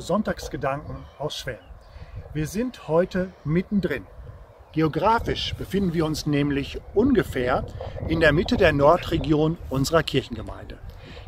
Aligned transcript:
Sonntagsgedanken 0.00 0.96
aus 1.18 1.36
Schweren. 1.36 1.64
Wir 2.32 2.46
sind 2.46 2.88
heute 2.88 3.32
mittendrin. 3.44 4.06
Geografisch 4.72 5.54
befinden 5.54 5.94
wir 5.94 6.06
uns 6.06 6.26
nämlich 6.26 6.80
ungefähr 6.94 7.64
in 8.08 8.20
der 8.20 8.32
Mitte 8.32 8.56
der 8.56 8.72
Nordregion 8.72 9.58
unserer 9.68 10.02
Kirchengemeinde. 10.02 10.78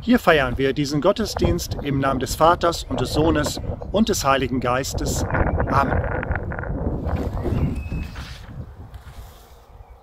Hier 0.00 0.18
feiern 0.18 0.58
wir 0.58 0.72
diesen 0.72 1.00
Gottesdienst 1.00 1.76
im 1.82 1.98
Namen 1.98 2.20
des 2.20 2.36
Vaters 2.36 2.84
und 2.84 3.00
des 3.00 3.12
Sohnes 3.12 3.60
und 3.92 4.08
des 4.08 4.24
Heiligen 4.24 4.60
Geistes. 4.60 5.24
Amen. 5.24 6.02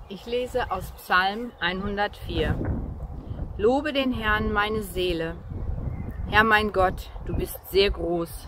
Ich 0.09 0.25
lese 0.25 0.71
aus 0.71 0.91
Psalm 0.97 1.51
104. 1.59 2.55
Lobe 3.57 3.93
den 3.93 4.11
Herrn 4.11 4.51
meine 4.51 4.83
Seele. 4.83 5.35
Herr 6.29 6.43
mein 6.43 6.71
Gott, 6.71 7.09
du 7.25 7.35
bist 7.35 7.59
sehr 7.69 7.91
groß. 7.91 8.47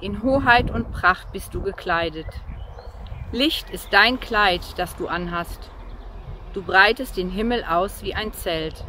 In 0.00 0.22
Hoheit 0.22 0.70
und 0.70 0.92
Pracht 0.92 1.32
bist 1.32 1.54
du 1.54 1.62
gekleidet. 1.62 2.26
Licht 3.32 3.70
ist 3.70 3.92
dein 3.92 4.18
Kleid, 4.20 4.62
das 4.76 4.96
du 4.96 5.08
anhast. 5.08 5.70
Du 6.52 6.62
breitest 6.62 7.16
den 7.16 7.30
Himmel 7.30 7.64
aus 7.64 8.02
wie 8.02 8.14
ein 8.14 8.32
Zelt 8.32 8.84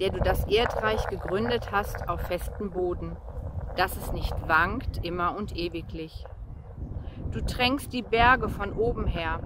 der 0.00 0.10
du 0.10 0.18
das 0.18 0.44
Erdreich 0.44 1.06
gegründet 1.08 1.70
hast 1.70 2.08
auf 2.08 2.22
festem 2.22 2.70
Boden, 2.70 3.16
dass 3.76 3.96
es 3.96 4.12
nicht 4.12 4.34
wankt 4.48 5.04
immer 5.04 5.36
und 5.36 5.54
ewiglich. 5.54 6.24
Du 7.30 7.42
tränkst 7.42 7.92
die 7.92 8.02
Berge 8.02 8.48
von 8.48 8.72
oben 8.72 9.06
her. 9.06 9.40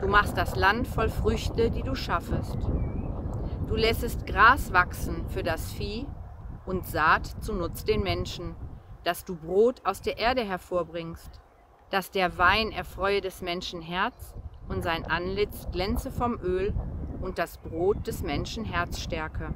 Du 0.00 0.06
machst 0.06 0.36
das 0.36 0.54
Land 0.54 0.86
voll 0.86 1.08
Früchte, 1.08 1.70
die 1.70 1.82
du 1.82 1.96
schaffest. 1.96 2.56
Du 3.66 3.74
lässest 3.74 4.26
Gras 4.26 4.72
wachsen 4.72 5.28
für 5.28 5.42
das 5.42 5.72
Vieh 5.72 6.06
und 6.68 6.86
Saat 6.86 7.26
zu 7.42 7.54
Nutz 7.54 7.84
den 7.84 8.02
Menschen, 8.02 8.54
dass 9.02 9.24
du 9.24 9.34
Brot 9.34 9.80
aus 9.84 10.02
der 10.02 10.18
Erde 10.18 10.42
hervorbringst, 10.42 11.40
dass 11.88 12.10
der 12.10 12.36
Wein 12.36 12.72
erfreue 12.72 13.22
des 13.22 13.40
Menschen 13.40 13.80
Herz 13.80 14.34
und 14.68 14.82
sein 14.82 15.06
Antlitz 15.06 15.66
glänze 15.72 16.10
vom 16.10 16.38
Öl 16.42 16.74
und 17.22 17.38
das 17.38 17.56
Brot 17.56 18.06
des 18.06 18.22
Menschen 18.22 18.66
Herzstärke. 18.66 19.54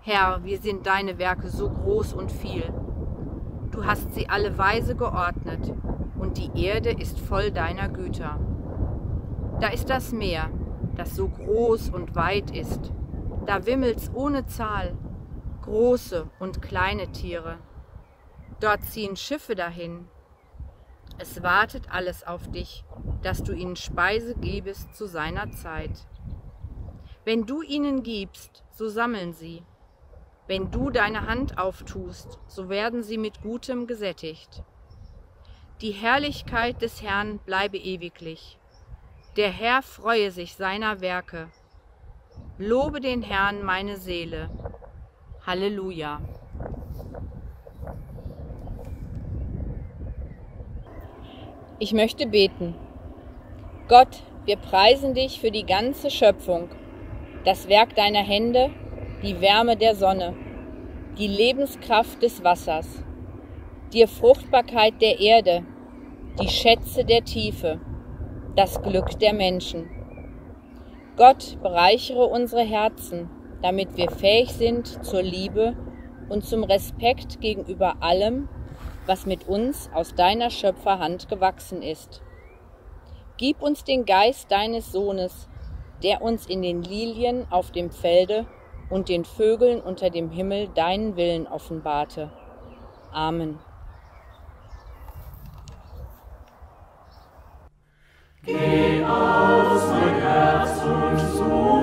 Herr, 0.00 0.42
wir 0.42 0.58
sind 0.58 0.86
deine 0.86 1.18
Werke 1.18 1.50
so 1.50 1.68
groß 1.68 2.14
und 2.14 2.32
viel. 2.32 2.72
Du 3.70 3.84
hast 3.84 4.14
sie 4.14 4.28
alle 4.30 4.56
weise 4.56 4.96
geordnet, 4.96 5.74
und 6.18 6.38
die 6.38 6.64
Erde 6.64 6.90
ist 6.90 7.20
voll 7.20 7.50
deiner 7.50 7.88
Güter. 7.88 8.38
Da 9.60 9.68
ist 9.68 9.90
das 9.90 10.12
Meer, 10.12 10.50
das 10.96 11.14
so 11.14 11.28
groß 11.28 11.90
und 11.90 12.14
weit 12.14 12.50
ist. 12.50 12.92
Da 13.46 13.66
wimmelt's 13.66 14.10
ohne 14.14 14.46
Zahl, 14.46 14.96
große 15.62 16.28
und 16.38 16.62
kleine 16.62 17.12
Tiere. 17.12 17.58
Dort 18.60 18.84
ziehen 18.84 19.16
Schiffe 19.16 19.54
dahin. 19.54 20.08
Es 21.18 21.42
wartet 21.42 21.90
alles 21.90 22.26
auf 22.26 22.50
dich, 22.50 22.84
dass 23.22 23.42
du 23.42 23.52
ihnen 23.52 23.76
Speise 23.76 24.34
gebest 24.34 24.94
zu 24.94 25.06
seiner 25.06 25.50
Zeit. 25.52 26.06
Wenn 27.24 27.46
du 27.46 27.62
ihnen 27.62 28.02
gibst, 28.02 28.64
so 28.70 28.88
sammeln 28.88 29.34
sie. 29.34 29.62
Wenn 30.46 30.70
du 30.70 30.90
deine 30.90 31.26
Hand 31.26 31.58
auftust, 31.58 32.38
so 32.46 32.68
werden 32.68 33.02
sie 33.02 33.18
mit 33.18 33.42
Gutem 33.42 33.86
gesättigt. 33.86 34.62
Die 35.80 35.92
Herrlichkeit 35.92 36.82
des 36.82 37.02
Herrn 37.02 37.38
bleibe 37.38 37.78
ewiglich. 37.78 38.58
Der 39.36 39.50
Herr 39.50 39.82
freue 39.82 40.30
sich 40.30 40.54
seiner 40.54 41.00
Werke. 41.00 41.48
Lobe 42.58 43.00
den 43.00 43.22
Herrn 43.22 43.62
meine 43.62 43.96
Seele. 43.96 44.50
Halleluja. 45.46 46.20
Ich 51.78 51.94
möchte 51.94 52.26
beten. 52.26 52.74
Gott, 53.88 54.22
wir 54.44 54.56
preisen 54.56 55.14
dich 55.14 55.40
für 55.40 55.50
die 55.50 55.64
ganze 55.64 56.10
Schöpfung 56.10 56.68
das 57.44 57.68
Werk 57.68 57.94
deiner 57.94 58.22
Hände, 58.22 58.70
die 59.22 59.40
Wärme 59.40 59.76
der 59.76 59.94
Sonne, 59.94 60.34
die 61.18 61.26
Lebenskraft 61.26 62.22
des 62.22 62.44
Wassers, 62.44 63.02
die 63.94 64.06
Fruchtbarkeit 64.06 65.00
der 65.00 65.20
Erde, 65.20 65.64
die 66.38 66.48
Schätze 66.48 67.04
der 67.04 67.24
Tiefe, 67.24 67.80
das 68.56 68.82
Glück 68.82 69.18
der 69.18 69.32
Menschen. 69.32 69.88
Gott, 71.16 71.56
bereichere 71.62 72.26
unsere 72.26 72.62
Herzen, 72.62 73.30
damit 73.62 73.96
wir 73.96 74.10
fähig 74.10 74.52
sind 74.52 75.04
zur 75.04 75.22
Liebe 75.22 75.76
und 76.28 76.44
zum 76.44 76.64
Respekt 76.64 77.40
gegenüber 77.40 77.96
allem, 78.00 78.48
was 79.06 79.26
mit 79.26 79.48
uns 79.48 79.90
aus 79.92 80.14
deiner 80.14 80.50
Schöpferhand 80.50 81.28
gewachsen 81.28 81.82
ist. 81.82 82.22
Gib 83.36 83.62
uns 83.62 83.84
den 83.84 84.04
Geist 84.04 84.50
deines 84.50 84.92
Sohnes, 84.92 85.48
der 86.02 86.22
uns 86.22 86.46
in 86.46 86.62
den 86.62 86.82
Lilien 86.82 87.46
auf 87.50 87.72
dem 87.72 87.90
Felde 87.90 88.46
und 88.88 89.08
den 89.08 89.24
Vögeln 89.24 89.80
unter 89.80 90.10
dem 90.10 90.30
Himmel 90.30 90.68
deinen 90.68 91.16
Willen 91.16 91.46
offenbarte. 91.46 92.30
Amen. 93.12 93.58
Geh 98.44 99.04
aus, 99.04 99.90
mein 99.90 100.14
Herz, 100.14 100.82
und 100.82 101.18
suche 101.18 101.79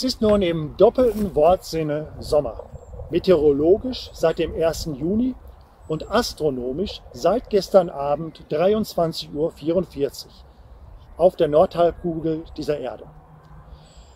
Es 0.00 0.04
ist 0.04 0.22
nun 0.22 0.40
im 0.40 0.78
doppelten 0.78 1.34
Wortsinne 1.34 2.14
Sommer. 2.20 2.70
Meteorologisch 3.10 4.08
seit 4.14 4.38
dem 4.38 4.54
1. 4.54 4.92
Juni 4.94 5.34
und 5.88 6.10
astronomisch 6.10 7.02
seit 7.12 7.50
gestern 7.50 7.90
Abend 7.90 8.46
23.44 8.48 9.34
Uhr 9.34 10.32
auf 11.18 11.36
der 11.36 11.48
Nordhalbkugel 11.48 12.44
dieser 12.56 12.78
Erde. 12.78 13.04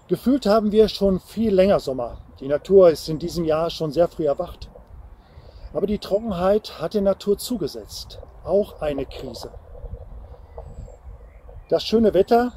Gefühlt 0.08 0.46
haben 0.46 0.72
wir 0.72 0.88
schon 0.88 1.20
viel 1.20 1.54
länger 1.54 1.80
Sommer. 1.80 2.16
Die 2.40 2.48
Natur 2.48 2.88
ist 2.88 3.06
in 3.10 3.18
diesem 3.18 3.44
Jahr 3.44 3.68
schon 3.68 3.92
sehr 3.92 4.08
früh 4.08 4.24
erwacht. 4.24 4.70
Aber 5.74 5.86
die 5.86 5.98
Trockenheit 5.98 6.80
hat 6.80 6.94
der 6.94 7.02
Natur 7.02 7.36
zugesetzt. 7.36 8.20
Auch 8.42 8.80
eine 8.80 9.04
Krise. 9.04 9.50
Das 11.68 11.84
schöne 11.84 12.14
Wetter 12.14 12.54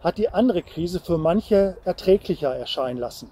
hat 0.00 0.18
die 0.18 0.28
andere 0.28 0.62
Krise 0.62 1.00
für 1.00 1.18
manche 1.18 1.76
erträglicher 1.84 2.54
erscheinen 2.54 2.98
lassen, 2.98 3.30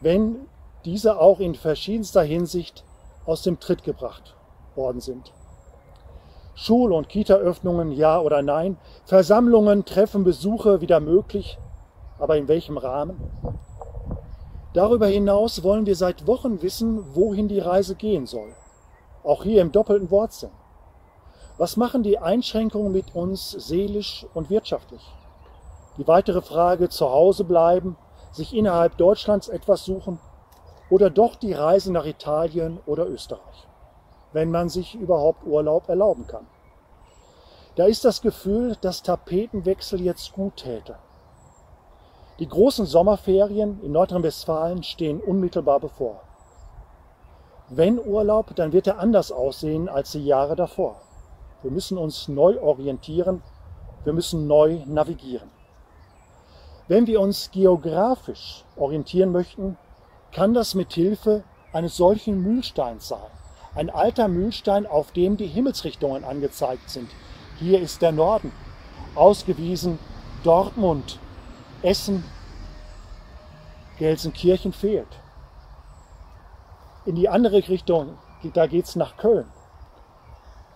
wenn 0.00 0.46
diese 0.84 1.18
auch 1.20 1.40
in 1.40 1.54
verschiedenster 1.54 2.22
Hinsicht 2.22 2.84
aus 3.26 3.42
dem 3.42 3.60
Tritt 3.60 3.84
gebracht 3.84 4.36
worden 4.74 5.00
sind. 5.00 5.32
Schul- 6.54 6.92
und 6.92 7.08
Kita-Öffnungen 7.08 7.92
ja 7.92 8.20
oder 8.20 8.42
nein, 8.42 8.76
Versammlungen, 9.04 9.84
Treffen, 9.84 10.24
Besuche 10.24 10.80
wieder 10.80 11.00
möglich, 11.00 11.58
aber 12.18 12.36
in 12.36 12.48
welchem 12.48 12.76
Rahmen? 12.76 13.18
Darüber 14.72 15.06
hinaus 15.06 15.62
wollen 15.62 15.86
wir 15.86 15.96
seit 15.96 16.26
Wochen 16.26 16.62
wissen, 16.62 17.14
wohin 17.14 17.48
die 17.48 17.58
Reise 17.58 17.94
gehen 17.94 18.26
soll. 18.26 18.54
Auch 19.24 19.42
hier 19.42 19.62
im 19.62 19.72
doppelten 19.72 20.10
Wortsinn. 20.10 20.50
Was 21.58 21.76
machen 21.76 22.02
die 22.02 22.18
Einschränkungen 22.18 22.92
mit 22.92 23.14
uns 23.14 23.50
seelisch 23.50 24.26
und 24.32 24.48
wirtschaftlich? 24.48 25.02
Die 25.96 26.06
weitere 26.06 26.42
Frage, 26.42 26.88
zu 26.88 27.10
Hause 27.10 27.44
bleiben, 27.44 27.96
sich 28.32 28.54
innerhalb 28.54 28.96
Deutschlands 28.96 29.48
etwas 29.48 29.84
suchen 29.84 30.20
oder 30.88 31.10
doch 31.10 31.36
die 31.36 31.52
Reise 31.52 31.92
nach 31.92 32.04
Italien 32.04 32.78
oder 32.86 33.06
Österreich, 33.08 33.68
wenn 34.32 34.50
man 34.50 34.68
sich 34.68 34.94
überhaupt 34.94 35.44
Urlaub 35.44 35.88
erlauben 35.88 36.26
kann. 36.26 36.46
Da 37.76 37.86
ist 37.86 38.04
das 38.04 38.20
Gefühl, 38.20 38.76
dass 38.80 39.02
Tapetenwechsel 39.02 40.00
jetzt 40.00 40.32
gut 40.32 40.56
täte. 40.56 40.96
Die 42.38 42.48
großen 42.48 42.86
Sommerferien 42.86 43.80
in 43.82 43.92
Nordrhein-Westfalen 43.92 44.82
stehen 44.82 45.20
unmittelbar 45.20 45.78
bevor. 45.78 46.22
Wenn 47.68 48.04
Urlaub, 48.04 48.56
dann 48.56 48.72
wird 48.72 48.86
er 48.86 48.98
anders 48.98 49.30
aussehen 49.30 49.88
als 49.88 50.12
die 50.12 50.24
Jahre 50.24 50.56
davor. 50.56 51.00
Wir 51.62 51.70
müssen 51.70 51.98
uns 51.98 52.26
neu 52.26 52.60
orientieren, 52.60 53.42
wir 54.04 54.12
müssen 54.12 54.46
neu 54.46 54.80
navigieren. 54.86 55.50
Wenn 56.90 57.06
wir 57.06 57.20
uns 57.20 57.52
geografisch 57.52 58.64
orientieren 58.74 59.30
möchten, 59.30 59.78
kann 60.32 60.54
das 60.54 60.74
mit 60.74 60.92
Hilfe 60.92 61.44
eines 61.72 61.96
solchen 61.96 62.42
Mühlsteins 62.42 63.06
sein. 63.06 63.30
Ein 63.76 63.90
alter 63.90 64.26
Mühlstein, 64.26 64.88
auf 64.88 65.12
dem 65.12 65.36
die 65.36 65.46
Himmelsrichtungen 65.46 66.24
angezeigt 66.24 66.90
sind. 66.90 67.08
Hier 67.60 67.80
ist 67.80 68.02
der 68.02 68.10
Norden, 68.10 68.50
ausgewiesen 69.14 70.00
Dortmund, 70.42 71.20
Essen, 71.82 72.24
Gelsenkirchen 74.00 74.72
fehlt. 74.72 75.20
In 77.06 77.14
die 77.14 77.28
andere 77.28 77.68
Richtung, 77.68 78.18
da 78.52 78.66
geht 78.66 78.86
es 78.86 78.96
nach 78.96 79.16
Köln. 79.16 79.46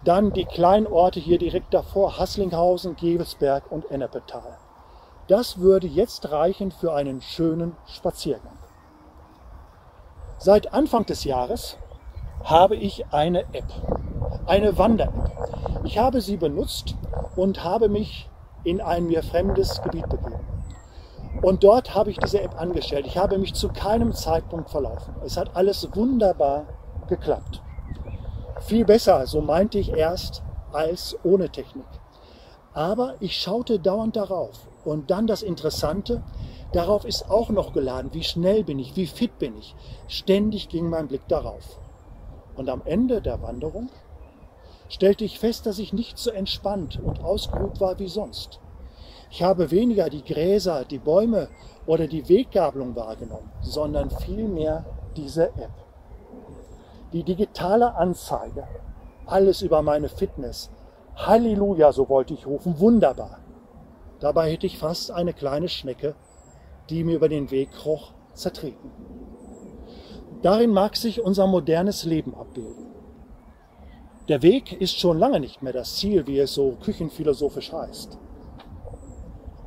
Dann 0.04 0.32
die 0.32 0.44
kleinen 0.44 0.86
Orte 0.86 1.18
hier 1.18 1.40
direkt 1.40 1.74
davor, 1.74 2.20
Hasslinghausen, 2.20 2.94
Gevelsberg 2.94 3.64
und 3.72 3.90
Ennepetal. 3.90 4.58
Das 5.26 5.58
würde 5.58 5.86
jetzt 5.86 6.30
reichen 6.30 6.70
für 6.70 6.92
einen 6.92 7.22
schönen 7.22 7.74
Spaziergang. 7.86 8.58
Seit 10.36 10.74
Anfang 10.74 11.06
des 11.06 11.24
Jahres 11.24 11.78
habe 12.42 12.76
ich 12.76 13.06
eine 13.10 13.40
App, 13.54 13.72
eine 14.44 14.76
Wander-App. 14.76 15.82
Ich 15.84 15.96
habe 15.96 16.20
sie 16.20 16.36
benutzt 16.36 16.94
und 17.36 17.64
habe 17.64 17.88
mich 17.88 18.28
in 18.64 18.82
ein 18.82 19.06
mir 19.06 19.22
fremdes 19.22 19.80
Gebiet 19.80 20.08
begeben. 20.10 20.44
Und 21.40 21.64
dort 21.64 21.94
habe 21.94 22.10
ich 22.10 22.18
diese 22.18 22.42
App 22.42 22.60
angestellt. 22.60 23.06
Ich 23.06 23.16
habe 23.16 23.38
mich 23.38 23.54
zu 23.54 23.68
keinem 23.68 24.12
Zeitpunkt 24.12 24.68
verlaufen. 24.68 25.14
Es 25.24 25.38
hat 25.38 25.56
alles 25.56 25.88
wunderbar 25.94 26.66
geklappt. 27.08 27.62
Viel 28.60 28.84
besser, 28.84 29.26
so 29.26 29.40
meinte 29.40 29.78
ich 29.78 29.90
erst, 29.90 30.42
als 30.72 31.16
ohne 31.22 31.48
Technik. 31.48 31.86
Aber 32.74 33.14
ich 33.20 33.38
schaute 33.40 33.78
dauernd 33.78 34.16
darauf. 34.16 34.68
Und 34.84 35.10
dann 35.10 35.26
das 35.26 35.42
Interessante, 35.42 36.22
darauf 36.72 37.04
ist 37.04 37.30
auch 37.30 37.50
noch 37.50 37.72
geladen, 37.72 38.10
wie 38.12 38.24
schnell 38.24 38.64
bin 38.64 38.78
ich, 38.78 38.96
wie 38.96 39.06
fit 39.06 39.38
bin 39.38 39.56
ich. 39.56 39.74
Ständig 40.08 40.68
ging 40.68 40.88
mein 40.88 41.08
Blick 41.08 41.26
darauf. 41.28 41.78
Und 42.56 42.68
am 42.68 42.82
Ende 42.84 43.22
der 43.22 43.42
Wanderung 43.42 43.88
stellte 44.88 45.24
ich 45.24 45.38
fest, 45.38 45.66
dass 45.66 45.78
ich 45.78 45.92
nicht 45.92 46.18
so 46.18 46.30
entspannt 46.30 47.00
und 47.02 47.24
ausgeruht 47.24 47.80
war 47.80 47.98
wie 47.98 48.08
sonst. 48.08 48.60
Ich 49.30 49.42
habe 49.42 49.70
weniger 49.70 50.10
die 50.10 50.22
Gräser, 50.22 50.84
die 50.84 50.98
Bäume 50.98 51.48
oder 51.86 52.06
die 52.06 52.28
Weggabelung 52.28 52.94
wahrgenommen, 52.94 53.50
sondern 53.62 54.10
vielmehr 54.10 54.84
diese 55.16 55.46
App. 55.48 55.72
Die 57.12 57.24
digitale 57.24 57.94
Anzeige, 57.96 58.68
alles 59.26 59.62
über 59.62 59.82
meine 59.82 60.08
Fitness. 60.08 60.70
Halleluja, 61.16 61.92
so 61.92 62.08
wollte 62.08 62.34
ich 62.34 62.46
rufen, 62.46 62.78
wunderbar. 62.78 63.38
Dabei 64.20 64.52
hätte 64.52 64.66
ich 64.66 64.78
fast 64.78 65.10
eine 65.10 65.32
kleine 65.32 65.68
Schnecke, 65.68 66.14
die 66.90 67.04
mir 67.04 67.16
über 67.16 67.28
den 67.28 67.50
Weg 67.50 67.72
kroch, 67.72 68.12
zertreten. 68.32 68.90
Darin 70.42 70.70
mag 70.70 70.96
sich 70.96 71.22
unser 71.22 71.46
modernes 71.46 72.04
Leben 72.04 72.34
abbilden. 72.34 72.86
Der 74.28 74.42
Weg 74.42 74.80
ist 74.80 74.98
schon 74.98 75.18
lange 75.18 75.40
nicht 75.40 75.62
mehr 75.62 75.72
das 75.72 75.96
Ziel, 75.96 76.26
wie 76.26 76.38
es 76.38 76.54
so 76.54 76.76
küchenphilosophisch 76.82 77.72
heißt. 77.72 78.18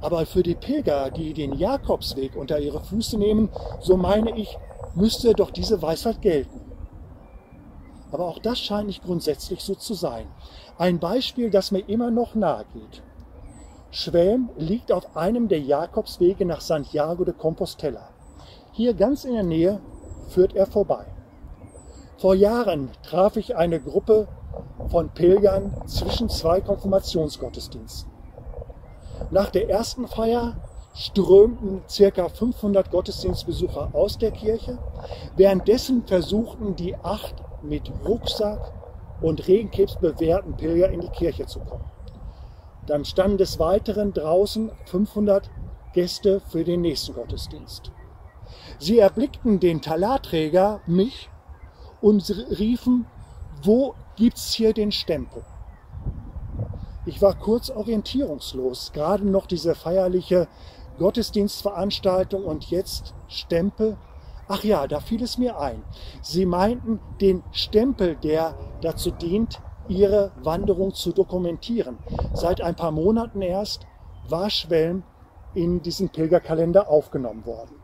Aber 0.02 0.26
für 0.26 0.44
die 0.44 0.56
Pilger, 0.56 1.10
die 1.12 1.34
den 1.34 1.54
Jakobsweg 1.54 2.36
unter 2.36 2.60
ihre 2.60 2.82
Füße 2.82 3.18
nehmen, 3.18 3.50
so 3.80 3.98
meine 3.98 4.38
ich, 4.38 4.58
müsste 4.96 5.34
doch 5.34 5.52
diese 5.52 5.82
Weisheit 5.82 6.22
gelten. 6.22 6.62
Aber 8.12 8.26
auch 8.26 8.40
das 8.40 8.60
scheint 8.60 8.88
nicht 8.88 9.04
grundsätzlich 9.04 9.62
so 9.62 9.76
zu 9.76 9.94
sein. 9.94 10.28
Ein 10.78 11.00
Beispiel, 11.00 11.50
das 11.50 11.72
mir 11.72 11.88
immer 11.88 12.10
noch 12.12 12.36
nahe 12.36 12.66
geht. 12.74 13.04
Schwelm 14.00 14.52
liegt 14.58 14.92
auf 14.92 15.18
einem 15.18 15.48
der 15.48 15.60
Jakobswege 15.60 16.46
nach 16.46 16.62
Santiago 16.62 17.26
de 17.26 17.34
Compostela. 17.34 18.10
Hier 18.72 18.94
ganz 18.94 19.26
in 19.26 19.34
der 19.34 19.42
Nähe 19.42 19.82
führt 20.28 20.56
er 20.56 20.68
vorbei. 20.68 21.08
Vor 22.20 22.36
Jahren 22.36 22.92
traf 23.02 23.38
ich 23.38 23.56
eine 23.56 23.80
Gruppe 23.80 24.28
von 24.90 25.10
Pilgern 25.10 25.74
zwischen 25.88 26.30
zwei 26.30 26.62
Konfirmationsgottesdiensten. 26.62 28.12
Nach 29.32 29.50
der 29.50 29.68
ersten 29.68 30.08
Feier 30.08 30.58
strömten 30.94 31.82
ca. 31.88 32.30
500 32.30 32.92
Gottesdienstbesucher 32.92 33.90
aus 33.94 34.20
der 34.20 34.30
Kirche. 34.30 34.78
Währenddessen 35.36 36.06
versuchten 36.06 36.76
die 36.76 36.96
acht 36.98 37.34
mit 37.64 37.92
Rucksack 38.08 38.74
und 39.22 39.48
Regenkrebs 39.48 39.96
bewehrten 39.96 40.56
Pilger 40.56 40.90
in 40.90 41.02
die 41.02 41.10
Kirche 41.10 41.48
zu 41.48 41.62
kommen. 41.62 41.97
Dann 42.88 43.06
standen 43.06 43.38
des 43.38 43.60
Weiteren 43.60 44.14
draußen 44.14 44.72
500 44.86 45.50
Gäste 45.94 46.40
für 46.40 46.64
den 46.64 46.82
nächsten 46.82 47.14
Gottesdienst. 47.14 47.92
Sie 48.80 49.00
erblickten 49.00 49.60
den 49.60 49.82
Talarträger, 49.82 50.82
mich, 50.88 51.30
und 52.02 52.30
riefen, 52.58 53.06
wo 53.64 53.96
gibt's 54.16 54.54
hier 54.54 54.74
den 54.74 54.92
Stempel? 54.92 55.44
Ich 57.06 57.22
war 57.22 57.36
kurz 57.36 57.70
orientierungslos, 57.70 58.92
gerade 58.94 59.28
noch 59.28 59.48
diese 59.48 59.76
feierliche 59.76 60.48
Gottesdienstveranstaltung 61.00 62.44
und 62.44 62.70
jetzt 62.70 63.14
Stempel. 63.28 63.98
Ach 64.48 64.64
ja, 64.64 64.88
da 64.88 65.00
fiel 65.00 65.24
es 65.24 65.38
mir 65.38 65.60
ein. 65.60 65.84
Sie 66.22 66.46
meinten 66.46 67.00
den 67.22 67.44
Stempel, 67.52 68.16
der 68.16 68.56
dazu 68.82 69.12
dient, 69.12 69.62
ihre 69.90 70.32
Wanderung 70.44 70.94
zu 70.94 71.12
dokumentieren. 71.12 71.98
Seit 72.34 72.62
ein 72.62 72.76
paar 72.76 72.92
Monaten 72.92 73.42
erst 73.42 73.86
war 74.30 74.50
Schwelm 74.50 75.04
in 75.54 75.82
diesen 75.82 76.10
Pilgerkalender 76.10 76.90
aufgenommen 76.90 77.46
worden. 77.46 77.76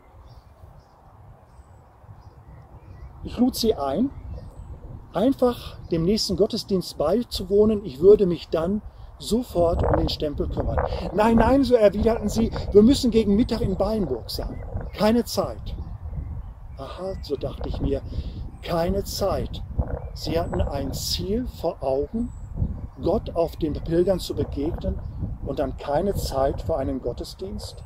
Ich 3.24 3.38
lud 3.38 3.54
sie 3.54 3.74
ein, 3.74 4.10
einfach 5.14 5.78
dem 5.90 6.04
nächsten 6.04 6.36
Gottesdienst 6.36 6.98
beizuwohnen. 6.98 7.84
Ich 7.84 8.00
würde 8.00 8.26
mich 8.26 8.48
dann 8.48 8.82
sofort 9.18 9.82
um 9.82 9.96
den 9.96 10.08
Stempel 10.08 10.48
kümmern. 10.48 10.78
Nein, 11.14 11.36
nein, 11.36 11.64
so 11.64 11.74
erwiderten 11.74 12.28
sie, 12.28 12.50
wir 12.72 12.82
müssen 12.82 13.10
gegen 13.10 13.34
Mittag 13.36 13.60
in 13.60 13.76
Beinburg 13.76 14.30
sein. 14.30 14.62
Keine 14.92 15.24
Zeit. 15.24 15.74
Aha, 16.76 17.14
so 17.22 17.36
dachte 17.36 17.68
ich 17.68 17.80
mir, 17.80 18.02
keine 18.64 19.04
Zeit. 19.04 19.62
Sie 20.14 20.38
hatten 20.38 20.60
ein 20.60 20.92
Ziel 20.92 21.46
vor 21.46 21.82
Augen, 21.82 22.32
Gott 23.02 23.34
auf 23.34 23.56
den 23.56 23.74
Pilgern 23.74 24.18
zu 24.18 24.34
begegnen 24.34 24.98
und 25.44 25.58
dann 25.58 25.76
keine 25.76 26.14
Zeit 26.14 26.62
für 26.62 26.76
einen 26.76 27.00
Gottesdienst? 27.00 27.82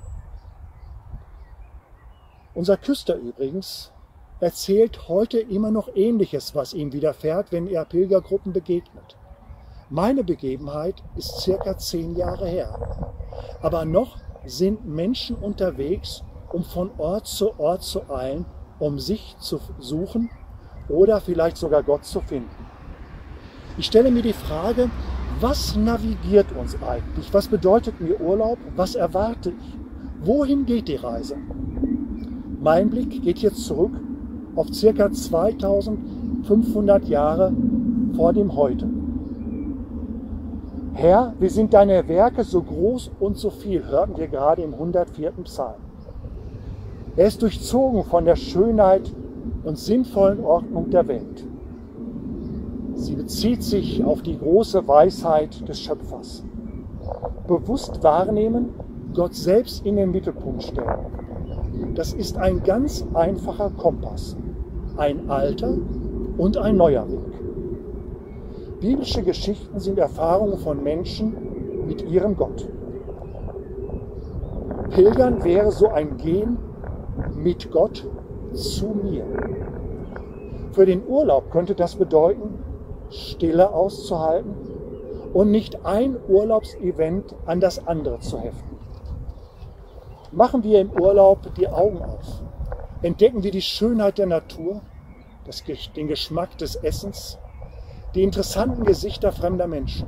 Unser 2.55 2.77
Küster 2.77 3.17
übrigens 3.17 3.93
erzählt 4.41 5.09
heute 5.09 5.39
immer 5.39 5.71
noch 5.71 5.89
Ähnliches, 5.95 6.55
was 6.55 6.75
ihm 6.75 6.93
widerfährt, 6.93 7.51
wenn 7.51 7.67
er 7.67 7.85
Pilgergruppen 7.85 8.53
begegnet. 8.53 9.17
Meine 9.91 10.23
Begebenheit 10.23 11.03
ist 11.17 11.41
circa 11.41 11.77
zehn 11.79 12.15
Jahre 12.15 12.47
her. 12.47 12.79
Aber 13.63 13.85
noch 13.85 14.19
sind 14.45 14.87
Menschen 14.87 15.37
unterwegs, 15.37 16.23
um 16.53 16.63
von 16.63 16.91
Ort 16.99 17.27
zu 17.27 17.59
Ort 17.59 17.83
zu 17.83 18.09
eilen, 18.11 18.45
um 18.79 18.99
sich 18.99 19.37
zu 19.39 19.61
suchen 19.79 20.31
oder 20.88 21.21
vielleicht 21.21 21.57
sogar 21.57 21.83
Gott 21.83 22.04
zu 22.04 22.21
finden. 22.21 22.49
Ich 23.76 23.87
stelle 23.87 24.11
mir 24.11 24.23
die 24.23 24.33
Frage, 24.33 24.90
was 25.40 25.76
navigiert 25.76 26.47
uns 26.59 26.76
eigentlich? 26.83 27.33
Was 27.33 27.49
bedeutet 27.49 28.00
mir 28.00 28.21
Urlaub? 28.21 28.59
Was 28.75 28.95
erwarte 28.97 29.50
ich? 29.50 29.78
Wohin 30.25 30.66
geht 30.66 30.88
die 30.88 30.97
Reise? 30.97 31.37
Mein 32.61 32.90
Blick 32.90 33.23
geht 33.23 33.38
jetzt 33.38 33.64
zurück 33.64 33.92
auf 34.57 34.75
circa 34.75 35.12
2500 35.12 37.04
Jahre 37.04 37.52
vor 38.16 38.33
dem 38.33 38.57
Heute. 38.57 38.88
Herr, 40.95 41.35
wie 41.38 41.49
sind 41.49 41.73
deine 41.75 42.09
Werke 42.09 42.42
so 42.42 42.61
groß 42.61 43.12
und 43.21 43.37
so 43.37 43.50
viel, 43.50 43.87
hörten 43.87 44.16
wir 44.18 44.26
gerade 44.26 44.62
im 44.62 44.75
104. 44.75 45.30
Psalm. 45.45 45.76
Er 47.14 47.28
ist 47.28 47.40
durchzogen 47.40 48.02
von 48.02 48.25
der 48.25 48.35
Schönheit 48.35 49.12
und 49.64 49.78
sinnvollen 49.78 50.45
Ordnung 50.45 50.90
der 50.90 51.09
Welt. 51.09 51.47
Sie 52.95 53.14
bezieht 53.14 53.62
sich 53.62 54.05
auf 54.05 54.23
die 54.23 54.38
große 54.38 54.87
Weisheit 54.88 55.69
des 55.69 55.81
Schöpfers. 55.81 56.45
Bewusst 57.47 58.02
wahrnehmen, 58.02 58.71
Gott 59.14 59.35
selbst 59.35 59.87
in 59.87 59.97
den 59.97 60.11
Mittelpunkt 60.11 60.64
stellen. 60.64 61.95
Das 61.95 62.12
ist 62.12 62.37
ein 62.37 62.62
ganz 62.62 63.07
einfacher 63.14 63.71
Kompass, 63.71 64.37
ein 64.97 65.31
alter 65.31 65.76
und 66.37 66.57
ein 66.57 66.76
neuer 66.76 67.09
Weg. 67.09 68.81
Biblische 68.81 69.23
Geschichten 69.23 69.78
sind 69.81 69.99
Erfahrungen 69.99 70.59
von 70.59 70.83
Menschen 70.83 71.35
mit 71.87 72.09
ihrem 72.09 72.37
Gott. 72.37 72.69
Pilgern 74.90 75.43
wäre 75.45 75.73
so 75.73 75.88
ein 75.88 76.17
Gehen 76.17 76.59
mit 77.37 77.71
Gott 77.71 78.07
zu 78.55 78.88
mir. 78.88 79.25
Für 80.73 80.87
den 80.87 81.07
Urlaub 81.07 81.50
könnte 81.50 81.75
das 81.75 81.97
bedeuten, 81.97 82.62
Stille 83.11 83.73
auszuhalten 83.73 84.55
und 85.33 85.50
nicht 85.50 85.85
ein 85.85 86.17
Urlaubsevent 86.28 87.35
an 87.47 87.61
das 87.61 87.87
andere 87.87 88.21
zu 88.21 88.38
heften. 88.38 88.76
Machen 90.31 90.62
wir 90.62 90.81
im 90.81 90.90
Urlaub 90.90 91.55
die 91.55 91.69
Augen 91.69 92.02
auf. 92.02 92.43
Entdecken 93.02 93.43
wir 93.43 93.50
die 93.50 93.62
Schönheit 93.62 94.19
der 94.19 94.26
Natur, 94.26 94.83
das, 95.47 95.62
den 95.97 96.09
Geschmack 96.09 96.59
des 96.59 96.76
Essens, 96.76 97.38
die 98.14 98.23
interessanten 98.23 98.85
Gesichter 98.85 99.33
fremder 99.33 99.67
Menschen. 99.67 100.07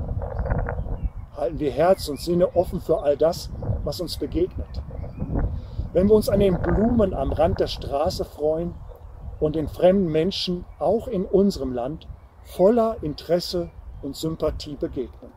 Halten 1.35 1.59
wir 1.59 1.71
Herz 1.71 2.07
und 2.09 2.19
Sinne 2.19 2.55
offen 2.55 2.81
für 2.81 3.01
all 3.01 3.17
das, 3.17 3.49
was 3.83 4.01
uns 4.01 4.17
begegnet. 4.17 4.81
Wenn 5.93 6.07
wir 6.07 6.15
uns 6.15 6.29
an 6.29 6.39
den 6.39 6.61
Blumen 6.61 7.13
am 7.13 7.33
Rand 7.33 7.59
der 7.59 7.67
Straße 7.67 8.23
freuen 8.23 8.73
und 9.39 9.55
den 9.55 9.67
fremden 9.67 10.11
Menschen 10.11 10.65
auch 10.79 11.07
in 11.07 11.25
unserem 11.25 11.73
Land 11.73 12.07
voller 12.43 12.97
Interesse 13.01 13.69
und 14.01 14.15
Sympathie 14.15 14.75
begegnen. 14.75 15.31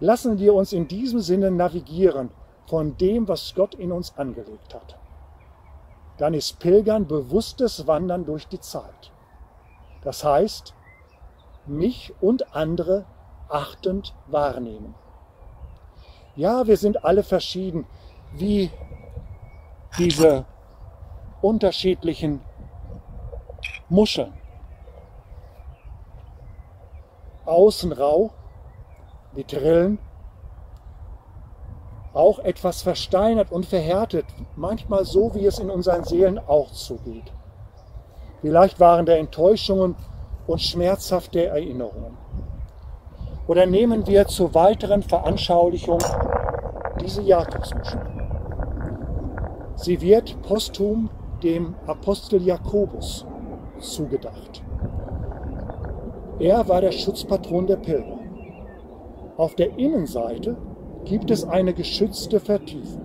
Lassen 0.00 0.38
wir 0.38 0.54
uns 0.54 0.72
in 0.72 0.86
diesem 0.86 1.20
Sinne 1.20 1.50
navigieren 1.50 2.30
von 2.66 2.96
dem, 2.96 3.26
was 3.26 3.54
Gott 3.54 3.74
in 3.74 3.90
uns 3.90 4.16
angelegt 4.16 4.74
hat. 4.74 4.96
Dann 6.18 6.34
ist 6.34 6.60
Pilgern 6.60 7.06
bewusstes 7.06 7.86
Wandern 7.86 8.24
durch 8.24 8.46
die 8.46 8.60
Zeit. 8.60 9.12
Das 10.02 10.22
heißt, 10.22 10.74
mich 11.66 12.12
und 12.20 12.54
andere 12.54 13.04
achtend 13.48 14.14
wahrnehmen. 14.26 14.94
Ja, 16.36 16.66
wir 16.66 16.76
sind 16.76 17.04
alle 17.04 17.24
verschieden, 17.24 17.86
wie 18.32 18.70
diese 19.96 20.44
unterschiedlichen 21.40 22.40
Muscheln. 23.88 24.32
außen 27.48 27.92
rau, 27.92 28.30
mit 29.32 29.52
Rillen, 29.54 29.98
auch 32.12 32.38
etwas 32.40 32.82
versteinert 32.82 33.50
und 33.50 33.66
verhärtet, 33.66 34.26
manchmal 34.56 35.04
so, 35.04 35.34
wie 35.34 35.46
es 35.46 35.58
in 35.58 35.70
unseren 35.70 36.04
Seelen 36.04 36.38
auch 36.38 36.70
zugeht. 36.72 37.32
Vielleicht 38.40 38.80
waren 38.80 39.06
da 39.06 39.12
Enttäuschungen 39.12 39.96
und 40.46 40.60
schmerzhafte 40.60 41.46
Erinnerungen. 41.46 42.16
Oder 43.46 43.66
nehmen 43.66 44.06
wir 44.06 44.26
zur 44.26 44.54
weiteren 44.54 45.02
Veranschaulichung 45.02 45.98
diese 47.00 47.22
Jakobsmuschel. 47.22 48.17
Sie 49.80 50.00
wird 50.00 50.42
posthum 50.42 51.08
dem 51.44 51.76
Apostel 51.86 52.42
Jakobus 52.42 53.24
zugedacht. 53.78 54.60
Er 56.40 56.68
war 56.68 56.80
der 56.80 56.90
Schutzpatron 56.90 57.68
der 57.68 57.76
Pilger. 57.76 58.18
Auf 59.36 59.54
der 59.54 59.78
Innenseite 59.78 60.56
gibt 61.04 61.30
es 61.30 61.44
eine 61.44 61.74
geschützte 61.74 62.40
Vertiefung, 62.40 63.02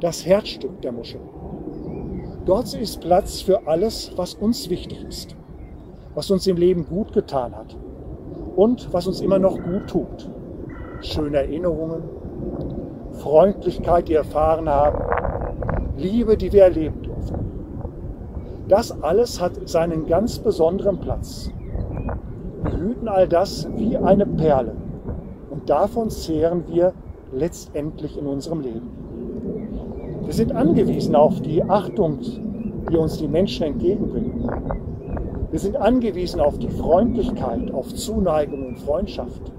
das 0.00 0.24
Herzstück 0.24 0.80
der 0.80 0.92
Muschel. 0.92 1.20
Dort 2.46 2.72
ist 2.72 3.02
Platz 3.02 3.42
für 3.42 3.66
alles, 3.66 4.10
was 4.16 4.32
uns 4.32 4.70
wichtig 4.70 5.04
ist, 5.04 5.36
was 6.14 6.30
uns 6.30 6.46
im 6.46 6.56
Leben 6.56 6.86
gut 6.86 7.12
getan 7.12 7.54
hat 7.54 7.76
und 8.56 8.90
was 8.94 9.06
uns 9.06 9.20
immer 9.20 9.38
noch 9.38 9.62
gut 9.62 9.86
tut. 9.86 10.30
Schöne 11.02 11.36
Erinnerungen, 11.36 12.04
Freundlichkeit, 13.12 14.08
die 14.08 14.14
erfahren 14.14 14.66
haben, 14.70 15.11
Liebe, 15.96 16.36
die 16.36 16.52
wir 16.52 16.64
erleben 16.64 17.02
durften. 17.02 17.38
Das 18.68 19.02
alles 19.02 19.40
hat 19.40 19.68
seinen 19.68 20.06
ganz 20.06 20.38
besonderen 20.38 20.98
Platz 20.98 21.50
behüten 22.62 23.08
all 23.08 23.28
das 23.28 23.68
wie 23.76 23.96
eine 23.96 24.26
Perle. 24.26 24.74
Und 25.50 25.68
davon 25.68 26.10
zehren 26.10 26.64
wir 26.68 26.92
letztendlich 27.32 28.18
in 28.18 28.26
unserem 28.26 28.60
Leben. 28.60 28.88
Wir 30.24 30.32
sind 30.32 30.52
angewiesen 30.52 31.14
auf 31.14 31.40
die 31.40 31.62
Achtung, 31.62 32.18
die 32.90 32.96
uns 32.96 33.18
die 33.18 33.28
Menschen 33.28 33.66
entgegenbringen. 33.66 34.48
Wir 35.50 35.58
sind 35.58 35.76
angewiesen 35.76 36.40
auf 36.40 36.58
die 36.58 36.68
Freundlichkeit, 36.68 37.72
auf 37.72 37.92
Zuneigung 37.94 38.66
und 38.68 38.78
Freundschaft. 38.78 39.52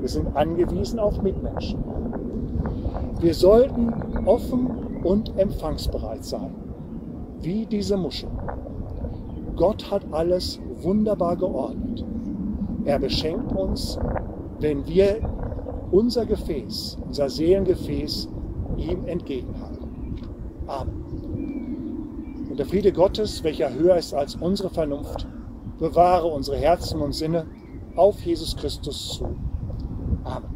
Wir 0.00 0.08
sind 0.08 0.36
angewiesen 0.36 0.98
auf 0.98 1.22
Mitmenschen. 1.22 1.82
Wir 3.20 3.34
sollten 3.34 3.92
offen 4.24 4.70
und 5.06 5.38
empfangsbereit 5.38 6.24
sein, 6.24 6.52
wie 7.40 7.64
diese 7.64 7.96
Muschel. 7.96 8.28
Gott 9.54 9.88
hat 9.88 10.02
alles 10.10 10.60
wunderbar 10.82 11.36
geordnet. 11.36 12.04
Er 12.84 12.98
beschenkt 12.98 13.52
uns, 13.52 13.98
wenn 14.58 14.84
wir 14.86 15.20
unser 15.92 16.26
Gefäß, 16.26 16.98
unser 17.06 17.30
Seelengefäß 17.30 18.28
ihm 18.76 19.06
entgegenhalten. 19.06 19.88
Amen. 20.66 22.48
Und 22.50 22.58
der 22.58 22.66
Friede 22.66 22.92
Gottes, 22.92 23.44
welcher 23.44 23.72
höher 23.72 23.96
ist 23.96 24.12
als 24.12 24.34
unsere 24.34 24.70
Vernunft, 24.70 25.28
bewahre 25.78 26.26
unsere 26.26 26.56
Herzen 26.56 27.00
und 27.00 27.12
Sinne 27.12 27.46
auf 27.94 28.20
Jesus 28.22 28.56
Christus 28.56 29.18
zu. 29.18 29.24
Amen. 30.24 30.55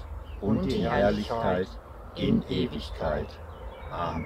und 0.41 0.71
die 0.71 0.89
Herrlichkeit 0.89 1.67
in 2.15 2.43
Ewigkeit. 2.49 3.27
Amen. 3.91 4.25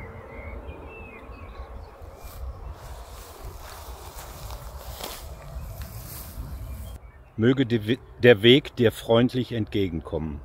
Möge 7.37 7.65
der 7.65 8.41
Weg 8.43 8.75
dir 8.77 8.93
freundlich 8.93 9.51
entgegenkommen, 9.51 10.39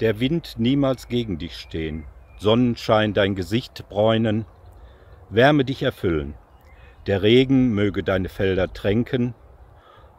der 0.00 0.18
Wind 0.18 0.54
niemals 0.58 1.06
gegen 1.06 1.38
dich 1.38 1.56
stehen, 1.56 2.06
Sonnenschein 2.38 3.14
dein 3.14 3.36
Gesicht 3.36 3.88
bräunen, 3.88 4.44
Wärme 5.30 5.64
dich 5.64 5.84
erfüllen, 5.84 6.34
der 7.06 7.22
Regen 7.22 7.72
möge 7.72 8.02
deine 8.02 8.28
Felder 8.28 8.72
tränken, 8.72 9.34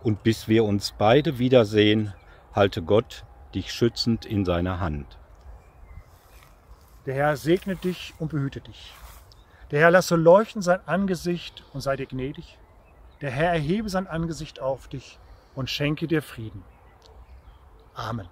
und 0.02 0.24
bis 0.24 0.48
wir 0.48 0.64
uns 0.64 0.96
beide 0.98 1.38
wiedersehen, 1.38 2.14
halte 2.54 2.82
Gott 2.82 3.26
dich 3.56 3.74
schützend 3.74 4.26
in 4.26 4.46
seiner 4.46 4.80
Hand. 4.80 5.18
Der 7.06 7.16
Herr 7.16 7.38
segne 7.38 7.76
dich 7.76 8.14
und 8.20 8.30
behüte 8.30 8.62
dich. 8.62 8.94
Der 9.72 9.82
Herr 9.82 9.92
lasse 9.92 10.16
leuchten 10.16 10.62
sein 10.62 10.80
Angesicht 10.86 11.64
und 11.74 11.82
sei 11.82 11.96
dir 11.96 12.06
gnädig. 12.06 12.58
Der 13.22 13.32
Herr 13.32 13.52
erhebe 13.52 13.90
sein 13.90 14.08
Angesicht 14.08 14.60
auf 14.60 14.88
dich 14.88 15.20
und 15.56 15.70
schenke 15.70 16.08
dir 16.08 16.22
Frieden. 16.22 16.64
Amen. 17.94 18.28